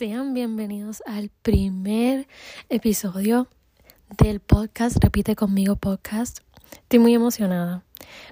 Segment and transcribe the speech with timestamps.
[0.00, 2.26] Sean bienvenidos al primer
[2.70, 3.48] episodio
[4.16, 6.38] del podcast Repite conmigo podcast.
[6.72, 7.84] Estoy muy emocionada.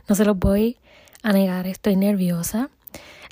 [0.08, 0.78] No se los voy
[1.22, 2.70] a negar, estoy nerviosa.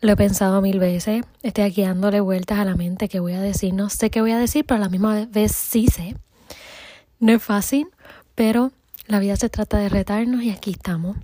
[0.03, 1.25] Lo he pensado mil veces.
[1.43, 3.73] Estoy aquí dándole vueltas a la mente qué voy a decir.
[3.73, 6.15] No sé qué voy a decir, pero a la misma vez sí sé.
[7.19, 7.89] No es fácil,
[8.35, 8.71] pero
[9.07, 11.17] la vida se trata de retarnos y aquí estamos.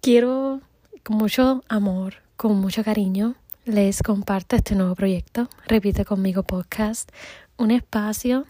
[0.00, 0.62] Quiero
[1.02, 7.10] con mucho amor, con mucho cariño, les comparto este nuevo proyecto, Repite conmigo podcast,
[7.56, 8.44] un espacio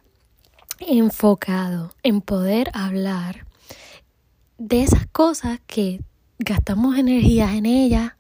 [0.80, 3.46] enfocado en poder hablar
[4.58, 6.00] de esas cosas que
[6.38, 8.14] gastamos energías en ellas,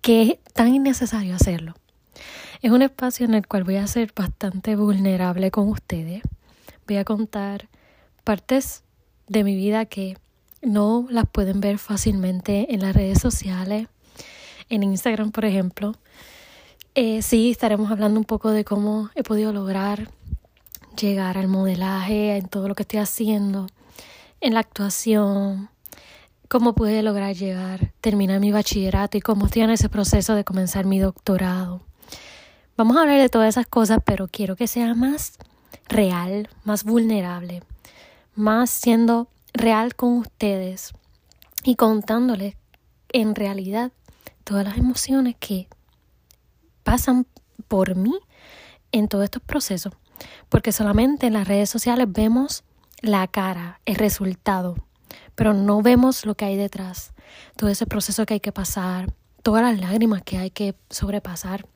[0.00, 1.74] que es tan innecesario hacerlo.
[2.62, 6.22] Es un espacio en el cual voy a ser bastante vulnerable con ustedes.
[6.86, 7.68] Voy a contar
[8.24, 8.84] partes
[9.28, 10.16] de mi vida que
[10.62, 13.88] no las pueden ver fácilmente en las redes sociales
[14.68, 15.94] en Instagram, por ejemplo.
[16.94, 20.08] Eh, sí, estaremos hablando un poco de cómo he podido lograr
[20.96, 23.66] llegar al modelaje, en todo lo que estoy haciendo,
[24.40, 25.68] en la actuación,
[26.48, 30.86] cómo pude lograr llegar, terminar mi bachillerato y cómo estoy en ese proceso de comenzar
[30.86, 31.82] mi doctorado.
[32.76, 35.38] Vamos a hablar de todas esas cosas, pero quiero que sea más
[35.88, 37.62] real, más vulnerable,
[38.34, 40.92] más siendo real con ustedes
[41.64, 42.56] y contándoles
[43.12, 43.92] en realidad
[44.46, 45.68] todas las emociones que
[46.84, 47.26] pasan
[47.66, 48.16] por mí
[48.92, 49.92] en todos estos procesos.
[50.48, 52.62] Porque solamente en las redes sociales vemos
[53.00, 54.76] la cara, el resultado,
[55.34, 57.12] pero no vemos lo que hay detrás,
[57.56, 61.66] todo ese proceso que hay que pasar, todas las lágrimas que hay que sobrepasar,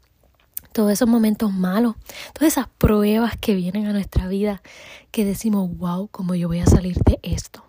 [0.73, 1.97] todos esos momentos malos,
[2.33, 4.63] todas esas pruebas que vienen a nuestra vida
[5.11, 7.65] que decimos, wow, ¿cómo yo voy a salir de esto?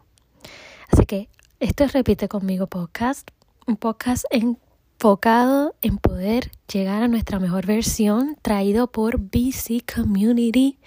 [0.92, 1.28] Así que
[1.60, 3.32] esto es Repite conmigo podcast,
[3.66, 4.60] un podcast en
[5.02, 10.78] enfocado en poder llegar a nuestra mejor versión, traído por BC Community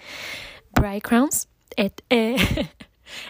[0.73, 1.91] Bright Crowns, eh,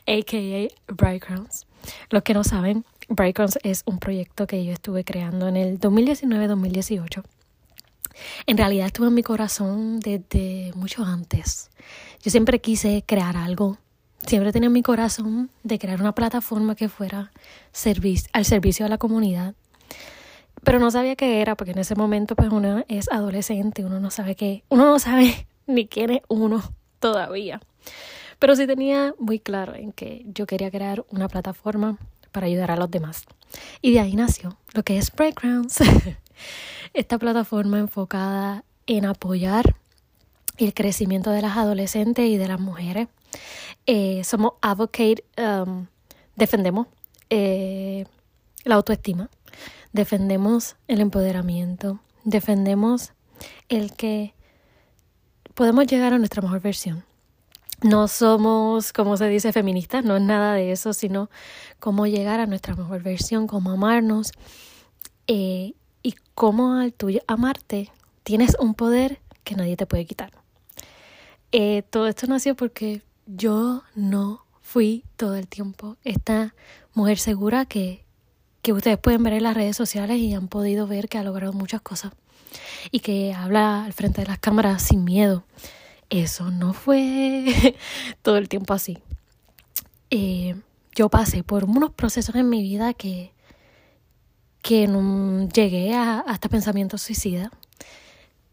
[0.06, 1.66] aka Bright Crowns.
[2.12, 5.80] Los que no saben, Bright Crowns es un proyecto que yo estuve creando en el
[5.80, 7.24] 2019-2018.
[8.46, 11.72] En realidad estuvo en mi corazón desde mucho antes.
[12.22, 13.80] Yo siempre quise crear algo.
[14.28, 17.32] Siempre tenía en mi corazón de crear una plataforma que fuera
[18.34, 19.56] al servicio de la comunidad
[20.66, 24.10] pero no sabía qué era, porque en ese momento pues uno es adolescente, uno no
[24.10, 26.62] sabe qué, uno no sabe ni quién es uno
[27.00, 27.62] todavía.
[28.40, 31.98] Pero sí tenía muy claro en que yo quería crear una plataforma
[32.32, 33.24] para ayudar a los demás.
[33.82, 35.78] Y de ahí nació lo que es Breakgrounds,
[36.94, 39.76] esta plataforma enfocada en apoyar
[40.58, 43.08] el crecimiento de las adolescentes y de las mujeres.
[43.86, 45.86] Eh, somos advocate, um,
[46.36, 46.88] defendemos
[47.30, 48.06] eh,
[48.64, 49.30] la autoestima,
[49.94, 53.14] defendemos el empoderamiento, defendemos
[53.70, 54.34] el que
[55.54, 57.04] podemos llegar a nuestra mejor versión.
[57.82, 61.30] No somos, como se dice, feministas, no es nada de eso, sino
[61.80, 64.32] cómo llegar a nuestra mejor versión, cómo amarnos
[65.28, 67.92] eh, y cómo al tuyo amarte
[68.24, 70.32] tienes un poder que nadie te puede quitar.
[71.52, 76.56] Eh, todo esto nació porque yo no fui todo el tiempo esta
[76.94, 78.05] mujer segura que
[78.66, 81.54] que ustedes pueden ver en las redes sociales y han podido ver que ha logrado
[81.54, 82.14] muchas cosas
[82.90, 85.44] y que habla al frente de las cámaras sin miedo.
[86.10, 87.76] Eso no fue
[88.24, 88.98] todo el tiempo así.
[90.10, 90.56] Eh,
[90.96, 93.34] yo pasé por unos procesos en mi vida que,
[94.64, 97.52] que no llegué a, hasta pensamientos suicida,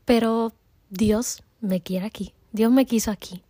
[0.04, 0.52] pero
[0.90, 3.42] Dios me quiere aquí, Dios me quiso aquí.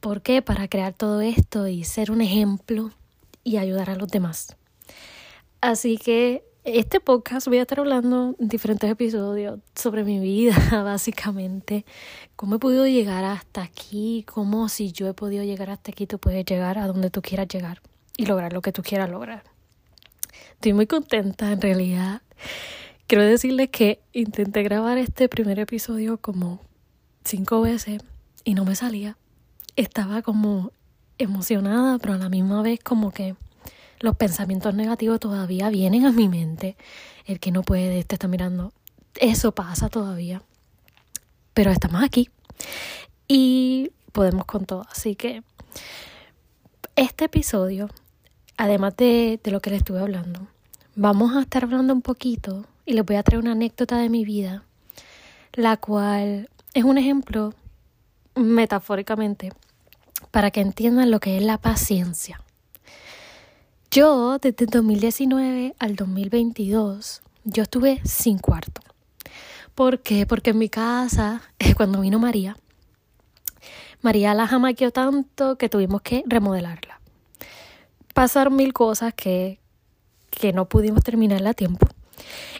[0.00, 0.40] ¿Por qué?
[0.40, 2.90] Para crear todo esto y ser un ejemplo
[3.44, 4.56] y ayudar a los demás.
[5.60, 10.54] Así que este podcast voy a estar hablando en diferentes episodios sobre mi vida,
[10.84, 11.84] básicamente.
[12.36, 16.18] Cómo he podido llegar hasta aquí, cómo si yo he podido llegar hasta aquí, tú
[16.18, 17.80] puedes llegar a donde tú quieras llegar
[18.16, 19.42] y lograr lo que tú quieras lograr.
[20.52, 22.22] Estoy muy contenta en realidad.
[23.08, 26.60] Quiero decirles que intenté grabar este primer episodio como
[27.24, 28.02] cinco veces
[28.44, 29.16] y no me salía.
[29.74, 30.70] Estaba como
[31.16, 33.34] emocionada, pero a la misma vez como que
[34.00, 36.76] los pensamientos negativos todavía vienen a mi mente.
[37.26, 38.72] El que no puede, te está mirando.
[39.16, 40.42] Eso pasa todavía.
[41.54, 42.30] Pero estamos aquí.
[43.26, 44.86] Y podemos con todo.
[44.90, 45.42] Así que
[46.96, 47.88] este episodio,
[48.56, 50.46] además de, de lo que les estuve hablando,
[50.94, 54.24] vamos a estar hablando un poquito y les voy a traer una anécdota de mi
[54.24, 54.64] vida,
[55.52, 57.54] la cual es un ejemplo
[58.34, 59.52] metafóricamente
[60.30, 62.40] para que entiendan lo que es la paciencia.
[63.98, 68.80] Yo, desde 2019 al 2022, yo estuve sin cuarto.
[69.74, 70.24] ¿Por qué?
[70.24, 71.42] Porque en mi casa,
[71.76, 72.56] cuando vino María,
[74.00, 77.00] María la jamaqueó tanto que tuvimos que remodelarla.
[78.14, 79.58] Pasaron mil cosas que,
[80.30, 81.88] que no pudimos terminarla a tiempo.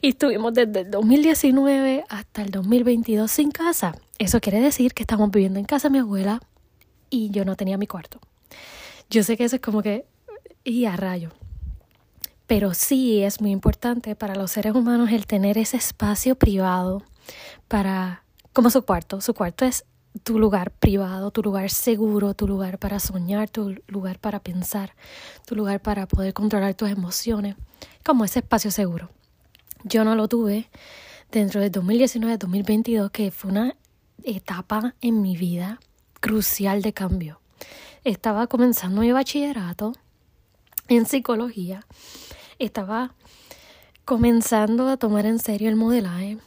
[0.03, 3.95] Y estuvimos desde el 2019 hasta el 2022 sin casa.
[4.19, 6.41] Eso quiere decir que estamos viviendo en casa de mi abuela
[7.11, 8.19] y yo no tenía mi cuarto.
[9.09, 10.05] Yo sé que eso es como que...
[10.65, 11.31] Y a rayo.
[12.47, 17.03] Pero sí es muy importante para los seres humanos el tener ese espacio privado
[17.69, 18.23] para...
[18.53, 19.21] como su cuarto.
[19.21, 19.85] Su cuarto es
[20.23, 24.95] tu lugar privado, tu lugar seguro, tu lugar para soñar, tu lugar para pensar,
[25.47, 27.57] tu lugar para poder controlar tus emociones,
[28.05, 29.11] como ese espacio seguro.
[29.85, 30.69] Yo no lo tuve
[31.31, 33.77] dentro del 2019-2022, que fue una
[34.25, 35.79] etapa en mi vida
[36.21, 37.41] crucial de cambio.
[38.05, 39.93] Estaba comenzando mi bachillerato
[40.89, 41.87] en psicología,
[42.59, 43.15] estaba
[44.05, 46.39] comenzando a tomar en serio el modelaje,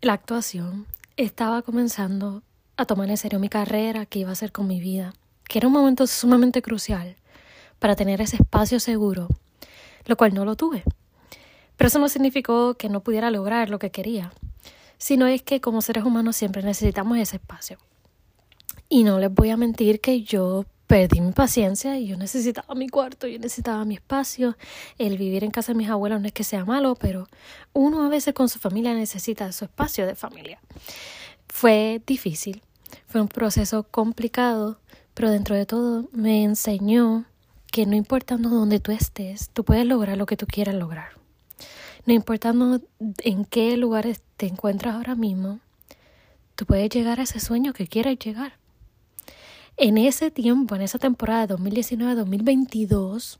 [0.00, 0.86] la actuación,
[1.16, 2.42] estaba comenzando
[2.76, 5.12] a tomar en serio mi carrera, que iba a ser con mi vida,
[5.44, 7.16] que era un momento sumamente crucial
[7.78, 9.28] para tener ese espacio seguro,
[10.06, 10.82] lo cual no lo tuve.
[11.76, 14.32] Pero eso no significó que no pudiera lograr lo que quería,
[14.96, 17.78] sino es que como seres humanos siempre necesitamos ese espacio.
[18.88, 22.86] Y no les voy a mentir que yo perdí mi paciencia y yo necesitaba mi
[22.86, 24.58] cuarto, yo necesitaba mi espacio.
[24.98, 27.28] El vivir en casa de mis abuelos no es que sea malo, pero
[27.72, 30.60] uno a veces con su familia necesita su espacio de familia.
[31.48, 32.60] Fue difícil,
[33.06, 34.80] fue un proceso complicado,
[35.14, 37.24] pero dentro de todo me enseñó
[37.70, 41.12] que no importando dónde tú estés, tú puedes lograr lo que tú quieras lograr.
[42.04, 42.82] No importando
[43.20, 45.60] en qué lugares te encuentras ahora mismo,
[46.54, 48.60] tú puedes llegar a ese sueño que quieras llegar.
[49.76, 53.38] En ese tiempo, en esa temporada de 2019-2022,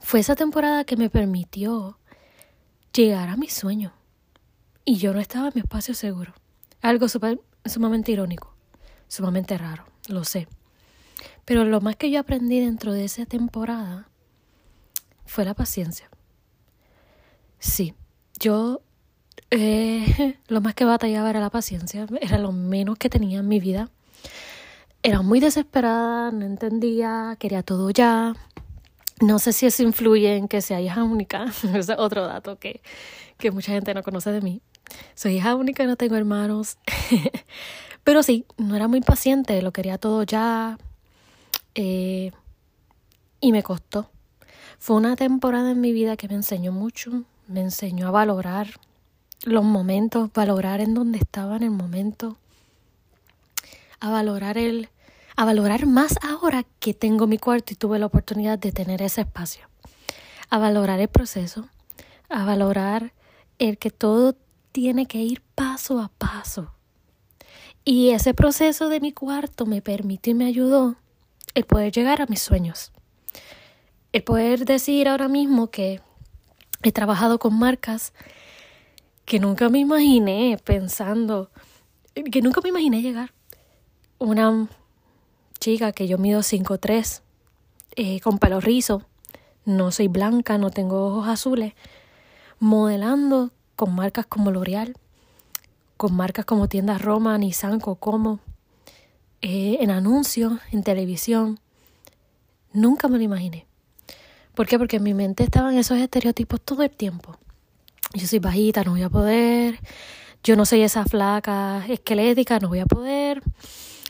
[0.00, 1.98] fue esa temporada que me permitió
[2.92, 3.92] llegar a mi sueño.
[4.84, 6.34] Y yo no estaba en mi espacio seguro.
[6.80, 8.54] Algo sumamente irónico,
[9.08, 10.48] sumamente raro, lo sé.
[11.44, 14.08] Pero lo más que yo aprendí dentro de esa temporada
[15.24, 16.08] fue la paciencia.
[17.58, 17.94] Sí,
[18.38, 18.82] yo
[19.50, 23.60] eh, lo más que batallaba era la paciencia, era lo menos que tenía en mi
[23.60, 23.90] vida.
[25.08, 28.34] Era muy desesperada, no entendía, quería todo ya.
[29.22, 32.82] No sé si eso influye en que sea hija única, ese es otro dato que,
[33.38, 34.60] que mucha gente no conoce de mí.
[35.14, 36.76] Soy hija única, no tengo hermanos.
[38.04, 40.76] Pero sí, no era muy paciente, lo quería todo ya.
[41.74, 42.32] Eh,
[43.40, 44.10] y me costó.
[44.78, 48.78] Fue una temporada en mi vida que me enseñó mucho, me enseñó a valorar
[49.44, 52.36] los momentos, valorar en donde estaba en el momento,
[54.00, 54.90] a valorar el,
[55.38, 59.20] a valorar más ahora que tengo mi cuarto y tuve la oportunidad de tener ese
[59.20, 59.68] espacio,
[60.50, 61.68] a valorar el proceso,
[62.28, 63.12] a valorar
[63.60, 64.36] el que todo
[64.72, 66.74] tiene que ir paso a paso.
[67.84, 70.96] Y ese proceso de mi cuarto me permitió y me ayudó
[71.54, 72.90] el poder llegar a mis sueños.
[74.12, 76.00] El poder decir ahora mismo que
[76.82, 78.12] He trabajado con marcas
[79.24, 81.50] que nunca me imaginé pensando,
[82.14, 83.32] que nunca me imaginé llegar.
[84.18, 84.68] Una
[85.60, 87.22] chica que yo mido 5'3,
[87.96, 89.02] eh, con pelo rizo,
[89.64, 91.74] no soy blanca, no tengo ojos azules,
[92.58, 94.96] modelando con marcas como L'Oreal,
[95.96, 98.40] con marcas como Tiendas Roma, Nissan, Cocomo,
[99.42, 101.60] eh, en anuncios, en televisión.
[102.72, 103.66] Nunca me lo imaginé.
[104.54, 104.78] ¿Por qué?
[104.78, 107.36] Porque en mi mente estaban esos estereotipos todo el tiempo.
[108.14, 109.78] Yo soy bajita, no voy a poder.
[110.42, 113.42] Yo no soy esa flaca esquelética, no voy a poder.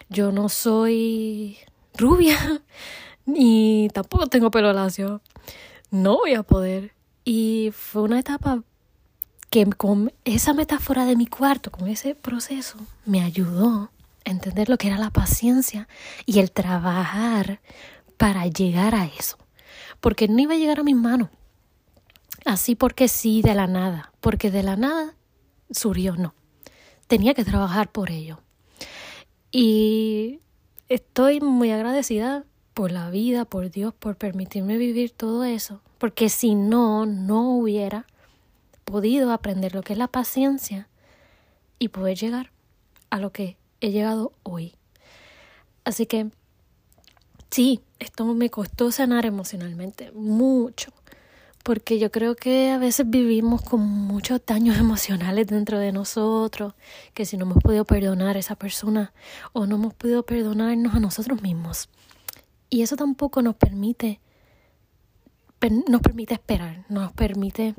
[0.08, 1.58] Yo no soy
[1.96, 2.36] rubia,
[3.26, 5.20] ni tampoco tengo pelo lacio.
[5.90, 6.92] No voy a poder.
[7.24, 8.62] Y fue una etapa
[9.50, 13.90] que con esa metáfora de mi cuarto, con ese proceso, me ayudó
[14.24, 15.88] a entender lo que era la paciencia
[16.26, 17.60] y el trabajar
[18.16, 19.38] para llegar a eso
[20.00, 21.28] porque no iba a llegar a mis manos.
[22.44, 25.14] Así porque sí, de la nada, porque de la nada
[25.70, 26.34] surgió, no.
[27.06, 28.40] Tenía que trabajar por ello.
[29.50, 30.40] Y
[30.88, 36.55] estoy muy agradecida por la vida, por Dios, por permitirme vivir todo eso, porque si
[36.55, 38.07] no, no hubiera
[38.85, 40.88] podido aprender lo que es la paciencia
[41.78, 42.50] y poder llegar
[43.11, 44.75] a lo que he llegado hoy.
[45.85, 46.31] Así que
[47.50, 50.93] sí, esto me costó sanar emocionalmente, mucho,
[51.68, 56.72] porque yo creo que a veces vivimos con muchos daños emocionales dentro de nosotros,
[57.12, 59.12] que si no hemos podido perdonar a esa persona
[59.52, 61.90] o no hemos podido perdonarnos a nosotros mismos.
[62.70, 64.18] Y eso tampoco nos permite,
[65.88, 67.75] nos permite esperar, nos permite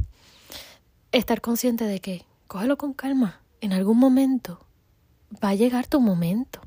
[1.12, 4.63] estar consciente de que cógelo con calma, en algún momento
[5.43, 6.62] va a llegar tu momento.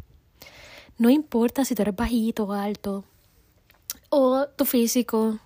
[0.99, 3.05] No importa si tú eres bajito o alto,
[4.09, 5.39] o tu físico,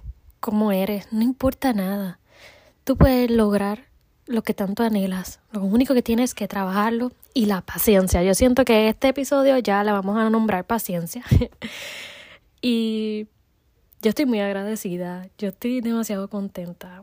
[0.46, 2.20] cómo eres, no importa nada.
[2.84, 3.86] Tú puedes lograr
[4.26, 5.40] lo que tanto anhelas.
[5.50, 8.22] Lo único que tienes que trabajarlo y la paciencia.
[8.22, 11.24] Yo siento que este episodio ya la vamos a nombrar paciencia.
[12.62, 13.26] y
[14.02, 17.02] yo estoy muy agradecida, yo estoy demasiado contenta.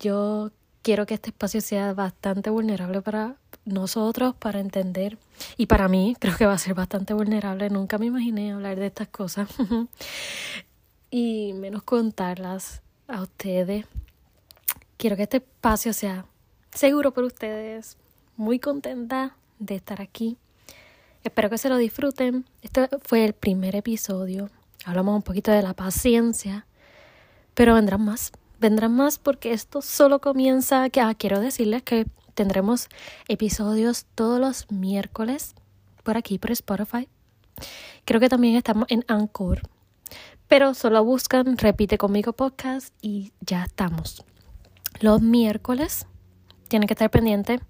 [0.00, 5.18] Yo quiero que este espacio sea bastante vulnerable para nosotros, para entender.
[5.58, 7.68] Y para mí creo que va a ser bastante vulnerable.
[7.68, 9.50] Nunca me imaginé hablar de estas cosas.
[11.16, 13.86] y menos contarlas a ustedes.
[14.96, 16.26] Quiero que este espacio sea
[16.72, 17.96] seguro por ustedes.
[18.36, 20.38] Muy contenta de estar aquí.
[21.22, 22.46] Espero que se lo disfruten.
[22.62, 24.50] Este fue el primer episodio.
[24.84, 26.66] Hablamos un poquito de la paciencia,
[27.54, 28.32] pero vendrán más.
[28.58, 30.90] Vendrán más porque esto solo comienza.
[30.90, 32.88] Que, ah, quiero decirles que tendremos
[33.28, 35.54] episodios todos los miércoles
[36.02, 37.08] por aquí, por Spotify.
[38.04, 39.62] Creo que también estamos en Anchor.
[40.54, 44.24] Pero solo buscan Repite conmigo podcast y ya estamos.
[45.00, 46.06] Los miércoles
[46.68, 47.60] tienen que estar pendientes.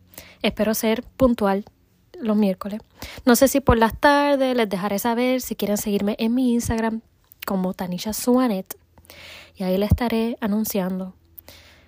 [0.42, 1.64] Espero ser puntual
[2.20, 2.82] los miércoles.
[3.24, 7.00] No sé si por las tardes les dejaré saber si quieren seguirme en mi Instagram
[7.46, 8.76] como Tanisha Suanet
[9.56, 11.14] y ahí les estaré anunciando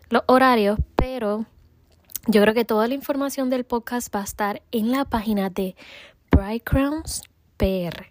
[0.09, 1.45] los horarios, pero
[2.27, 5.77] yo creo que toda la información del podcast va a estar en la página de
[6.31, 7.21] Bright Crowns
[7.59, 8.07] PR.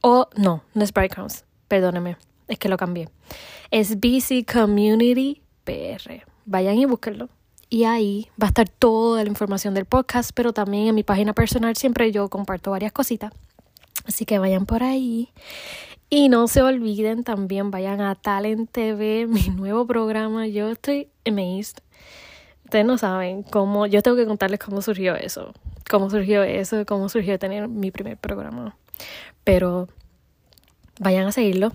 [0.00, 2.16] O no, no es Bright Crowns, perdóneme,
[2.48, 3.08] es que lo cambié.
[3.70, 6.24] Es BC Community PR.
[6.46, 7.28] Vayan y búsquenlo.
[7.70, 11.34] Y ahí va a estar toda la información del podcast, pero también en mi página
[11.34, 13.32] personal siempre yo comparto varias cositas.
[14.06, 15.28] Así que vayan por ahí.
[16.08, 20.46] Y no se olviden también, vayan a Talent TV, mi nuevo programa.
[20.46, 21.82] Yo estoy amazed.
[22.64, 25.52] Ustedes no saben cómo, yo tengo que contarles cómo surgió eso.
[25.90, 28.76] Cómo surgió eso, cómo surgió tener mi primer programa.
[29.44, 29.88] Pero
[30.98, 31.72] vayan a seguirlo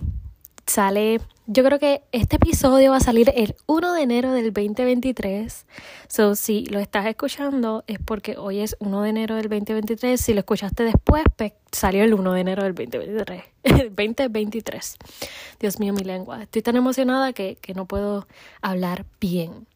[0.66, 5.66] sale, yo creo que este episodio va a salir el 1 de enero del 2023.
[6.08, 10.20] So, si lo estás escuchando es porque hoy es 1 de enero del 2023.
[10.20, 13.44] Si lo escuchaste después, pues salió el 1 de enero del 2023.
[13.90, 14.96] 2023.
[15.60, 16.42] Dios mío, mi lengua.
[16.42, 18.26] Estoy tan emocionada que, que no puedo
[18.62, 19.66] hablar bien.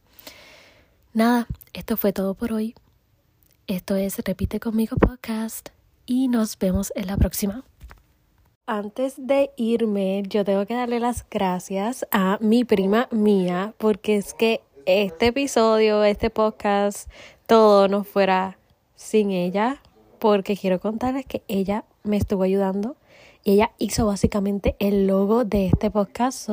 [1.12, 2.74] Nada, esto fue todo por hoy.
[3.66, 5.68] Esto es Repite conmigo podcast
[6.06, 7.64] y nos vemos en la próxima.
[8.70, 14.34] Antes de irme, yo tengo que darle las gracias a mi prima mía, porque es
[14.34, 17.10] que este episodio, este podcast,
[17.46, 18.58] todo no fuera
[18.94, 19.80] sin ella,
[20.18, 22.96] porque quiero contarles que ella me estuvo ayudando
[23.42, 26.50] y ella hizo básicamente el logo de este podcast.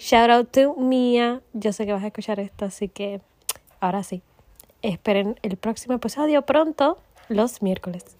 [0.00, 1.42] Shout out to Mía.
[1.52, 3.20] Yo sé que vas a escuchar esto, así que
[3.78, 4.20] ahora sí.
[4.82, 6.98] Esperen el próximo episodio pronto,
[7.28, 8.15] los miércoles.